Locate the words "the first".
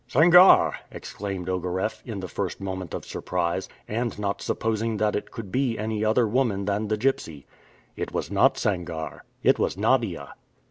2.21-2.59